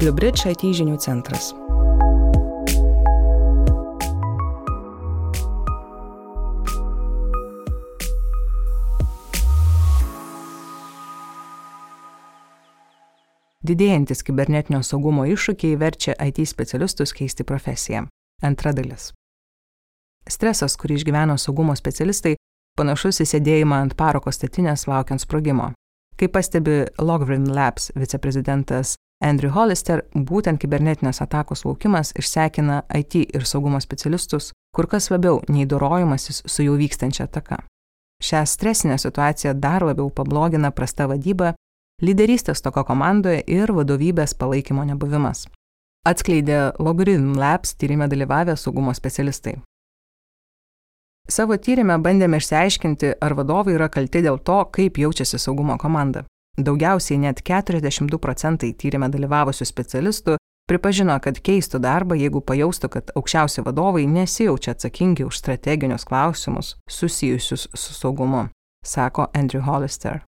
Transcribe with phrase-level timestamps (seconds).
[0.00, 1.50] Bliubridge IT žinių centras.
[13.60, 18.06] Didėjantis kibernetinio saugumo iššūkiai verčia IT specialistus keisti profesiją.
[18.40, 19.10] Antra dalis.
[20.24, 22.38] Stresas, kurį išgyveno saugumo specialistai,
[22.80, 25.74] panašus į sėdėjimą ant paroko statinės laukiant sprogimo.
[26.16, 33.80] Kaip pastebi Logrim Labs viceprezidentas Andrew Hollister, būtent kibernetinės atakos laukimas išsekina IT ir saugumo
[33.80, 37.58] specialistus kur kas labiau nei dorojimasis su jau vykstančia ataka.
[38.22, 41.54] Šią stresinę situaciją dar labiau pablogina prasta vadyba,
[42.04, 45.46] lyderystės toko komandoje ir vadovybės palaikymo nebuvimas.
[46.06, 49.58] Atskleidė Logarithm Labs tyrimė dalyvavę saugumo specialistai.
[51.28, 56.24] Savo tyrimę bandėme išsiaiškinti, ar vadovai yra kalti dėl to, kaip jaučiasi saugumo komanda.
[56.58, 60.36] Daugiausiai net 42 procentai tyrimę dalyvavusių specialistų
[60.70, 67.68] pripažino, kad keistų darbą, jeigu pajaustų, kad aukščiausi vadovai nesijaučia atsakingi už strateginius klausimus susijusius
[67.74, 68.48] su saugumu,
[68.86, 70.22] sako Andrew Hollister.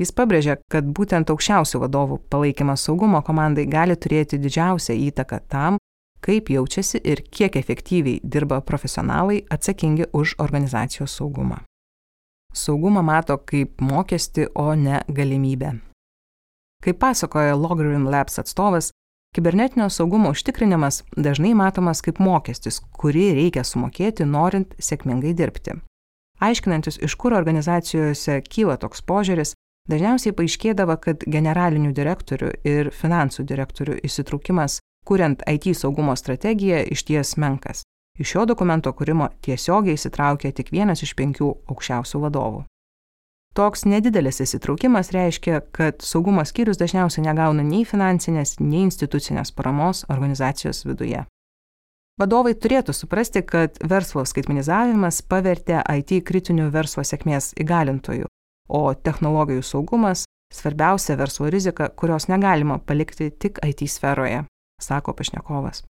[0.00, 5.76] Jis pabrėžia, kad būtent aukščiausių vadovų palaikymas saugumo komandai gali turėti didžiausią įtaką tam,
[6.22, 11.60] kaip jaučiasi ir kiek efektyviai dirba profesionalai atsakingi už organizacijos saugumą.
[12.52, 15.72] Saugumą mato kaip mokestį, o ne galimybę.
[16.82, 18.90] Kaip pasakoja Logrim Labs atstovas,
[19.36, 25.78] kibernetinio saugumo užtikrinimas dažnai matomas kaip mokestis, kurį reikia sumokėti norint sėkmingai dirbti.
[26.42, 29.54] Aiškinantis, iš kur organizacijose kyla toks požiūris,
[29.88, 37.82] dažniausiai paaiškėdavo, kad generalinių direktorių ir finansų direktorių įsitraukimas kuriant IT saugumo strategiją išties menkas.
[38.20, 42.62] Iš šio dokumento kūrimo tiesiogiai įsitraukė tik vienas iš penkių aukščiausių vadovų.
[43.56, 50.86] Toks nedidelis įsitraukimas reiškia, kad saugumo skyrius dažniausiai negauna nei finansinės, nei institucinės paramos organizacijos
[50.88, 51.26] viduje.
[52.20, 58.28] Vadovai turėtų suprasti, kad verslo skaitmenizavimas pavertė IT kritinių verslo sėkmės įgalintojų,
[58.68, 60.24] o technologijų saugumas-
[60.58, 64.44] svarbiausia verslo rizika, kurios negalima palikti tik IT sferoje
[64.80, 65.84] sako pašnekovas.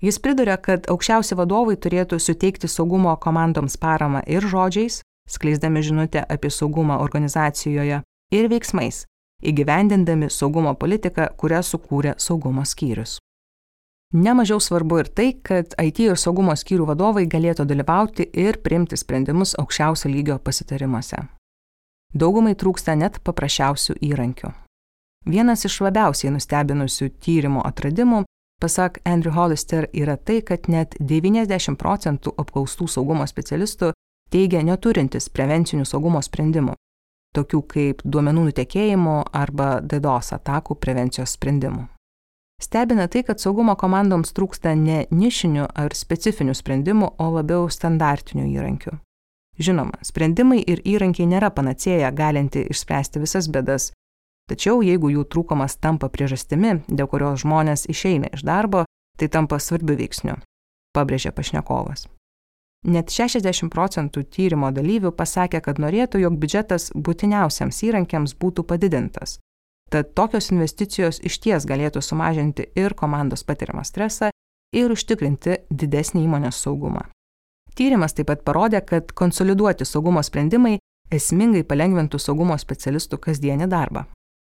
[0.00, 6.50] Jis priduria, kad aukščiausi vadovai turėtų suteikti saugumo komandoms paramą ir žodžiais, skleisdami žinutę apie
[6.54, 9.04] saugumą organizacijoje, ir veiksmais,
[9.42, 13.18] įgyvendindami saugumo politiką, kurią sukūrė saugumo skyrius.
[14.14, 19.52] Nemažiau svarbu ir tai, kad IT ir saugumo skyrių vadovai galėtų dalyvauti ir priimti sprendimus
[19.60, 21.26] aukščiausio lygio pasitarimuose.
[22.14, 24.54] Daugumai trūksta net paprasčiausių įrankių.
[25.28, 28.22] Vienas iš labiausiai nustebinusių tyrimo atradimų,
[28.60, 33.92] pasak Andrew Hollister, yra tai, kad net 90 procentų apklaustų saugumo specialistų
[34.32, 36.74] teigia neturintis prevencinių saugumo sprendimų,
[37.36, 41.86] tokių kaip duomenų nutekėjimo arba DDoS atakų prevencijos sprendimų.
[42.58, 48.96] Stebina tai, kad saugumo komandoms trūksta ne nišinių ar specifinių sprendimų, o labiau standartinių įrankių.
[49.58, 53.92] Žinoma, sprendimai ir įrankiai nėra panacėja galinti išspręsti visas bėdas,
[54.48, 58.86] Tačiau jeigu jų trūkumas tampa priežastimi, dėl kurios žmonės išeina iš darbo,
[59.20, 60.38] tai tampa svarbiu veiksniu,
[60.96, 62.06] pabrėžė pašnekovas.
[62.86, 69.40] Net 60 procentų tyrimo dalyvių pasakė, kad norėtų, jog biudžetas būtiniausiams įrankiams būtų padidintas.
[69.90, 74.30] Tad tokios investicijos išties galėtų sumažinti ir komandos patiriamą stresą
[74.72, 77.08] ir užtikrinti didesnį įmonės saugumą.
[77.74, 80.78] Tyrimas taip pat parodė, kad konsoliduoti saugumo sprendimai
[81.10, 84.06] esmingai palengvintų saugumo specialistų kasdienį darbą.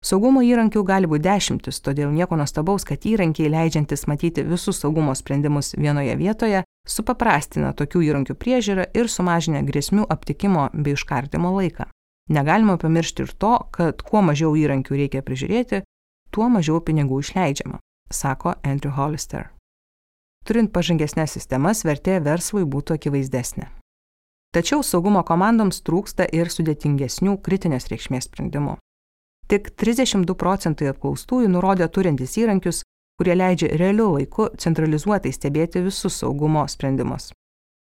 [0.00, 5.74] Saugumo įrankių gali būti dešimtis, todėl nieko nuostabaus, kad įrankiai leidžiantis matyti visus saugumo sprendimus
[5.76, 11.90] vienoje vietoje supaprastina tokių įrankių priežiūrą ir sumažina grėsmių aptikimo bei užkardimo laiką.
[12.32, 15.84] Negalima pamiršti ir to, kad kuo mažiau įrankių reikia prižiūrėti,
[16.32, 19.50] tuo mažiau pinigų išleidžiama, sako Andrew Hollister.
[20.48, 23.68] Turint pažangesnės sistemas, vertė verslui būtų akivaizdesnė.
[24.56, 28.80] Tačiau saugumo komandoms trūksta ir sudėtingesnių kritinės reikšmės sprendimų.
[29.50, 32.84] Tik 32 procentai apklaustųjų nurodė turintys įrankius,
[33.18, 37.32] kurie leidžia realiu laiku centralizuotai stebėti visus saugumo sprendimus.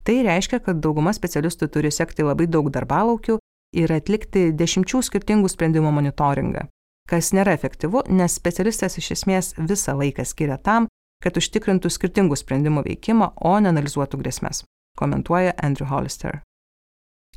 [0.05, 3.37] Tai reiškia, kad dauguma specialistų turi sekti labai daug darbalaukių
[3.79, 6.67] ir atlikti dešimčių skirtingų sprendimų monitoringą,
[7.09, 10.89] kas nėra efektyvu, nes specialistas iš esmės visą laiką skiria tam,
[11.23, 14.65] kad užtikrintų skirtingų sprendimų veikimą, o ne analizuotų grėsmės,
[14.99, 16.43] komentuoja Andrew Hollister.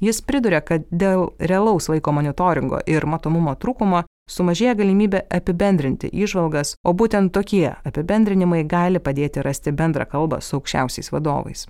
[0.04, 6.92] Jis priduria, kad dėl realaus laiko monitoringo ir matomumo trūkumo sumažėja galimybė apibendrinti įžvalgas, o
[6.92, 11.66] būtent tokie apibendrinimai gali padėti rasti bendrą kalbą su aukščiausiais vadovais.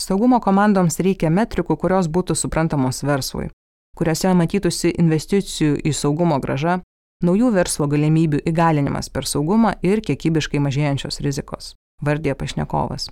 [0.00, 3.50] Saugumo komandoms reikia metrikų, kurios būtų suprantamos verslui,
[3.96, 6.80] kuriuose matytųsi investicijų į saugumo graža,
[7.24, 13.10] naujų verslo galimybių įgalinimas per saugumą ir kiekybiškai mažėjančios rizikos, vardė pašnekovas.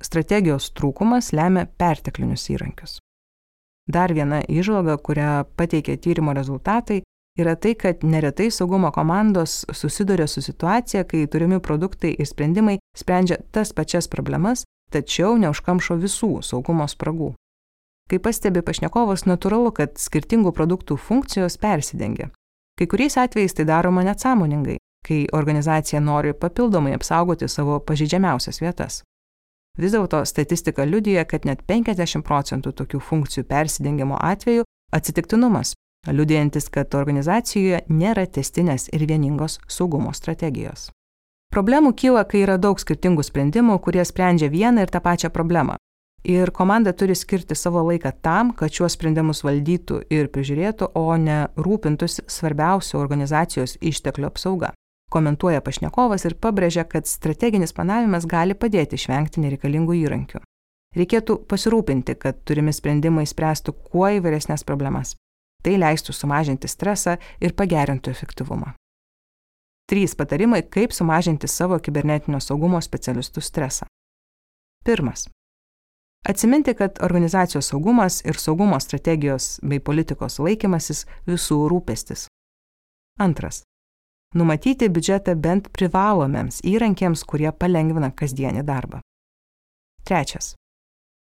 [0.00, 2.98] Strategijos trūkumas lemia perteklinius įrankius.
[3.90, 7.02] Dar viena išvalga, kurią pateikė tyrimo rezultatai,
[7.40, 13.40] yra tai, kad neretai saugumo komandos susiduria su situacija, kai turimi produktai ir sprendimai sprendžia
[13.50, 17.32] tas pačias problemas, tačiau neužkamšo visų saugumo spragų.
[18.10, 22.30] Kaip pastebi pašnekovas, natūralu, kad skirtingų produktų funkcijos persidengia.
[22.78, 29.02] Kai kuriais atvejais tai daroma net sąmoningai, kai organizacija nori papildomai apsaugoti savo pažydžiamiausias vietas.
[29.78, 35.74] Vis dėlto statistika liudyja, kad net 50 procentų tokių funkcijų persidengimo atveju atsitiktinumas,
[36.08, 40.90] liudijantis, kad organizacijoje nėra testinės ir vieningos saugumo strategijos.
[41.50, 45.74] Problemų kyla, kai yra daug skirtingų sprendimų, kurie sprendžia vieną ir tą pačią problemą.
[46.22, 51.48] Ir komanda turi skirti savo laiką tam, kad šiuos sprendimus valdytų ir prižiūrėtų, o ne
[51.56, 54.74] rūpintųsi svarbiausių organizacijos išteklių apsauga.
[55.10, 60.44] Komentuoja pašnekovas ir pabrėžia, kad strateginis planavimas gali padėti išvengti nereikalingų įrankių.
[60.94, 65.16] Reikėtų pasirūpinti, kad turimi sprendimai spręstų kuo įvairesnės problemas.
[65.62, 68.72] Tai leistų sumažinti stresą ir pagerintų efektyvumą.
[69.90, 73.88] Trys patarimai, kaip sumažinti savo kibernetinio saugumo specialistų stresą.
[74.84, 75.26] Pirmas.
[76.28, 82.26] Atsiminti, kad organizacijos saugumas ir saugumo strategijos bei politikos laikymasis visų rūpestis.
[83.18, 83.62] Antras.
[84.34, 89.00] Numatyti biudžetą bent privalomiems įrankiams, kurie palengvina kasdienį darbą.
[90.06, 90.54] Trečias.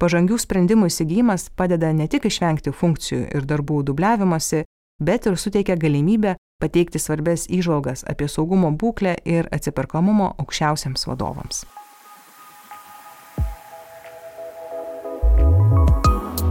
[0.01, 4.63] Pažangių sprendimų įsigijimas padeda ne tik išvengti funkcijų ir darbų dubliavimuose,
[4.97, 11.61] bet ir suteikia galimybę pateikti svarbes įžvalgas apie saugumo būklę ir atsiperkamumo aukščiausiams vadovams.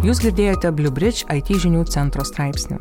[0.06, 2.79] Jūs girdėjote Bluebridge IT žinių centro straipsnį.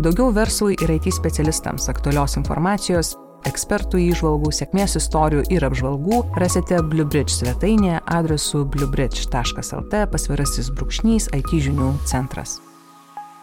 [0.00, 3.12] Daugiau verslui ir IT specialistams aktualios informacijos
[3.46, 11.92] ekspertų įžvalgų, sėkmės istorijų ir apžvalgų rasite Bluebridge svetainėje adresu bluebridge.lt pasvirasis brūkšnys IT žinių
[12.08, 12.58] centras.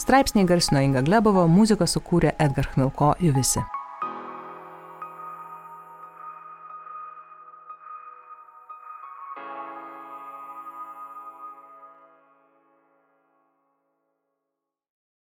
[0.02, 3.64] Straipsniai garsino Inga Glebova, muziką sukūrė Edgar Chmilko ir visi.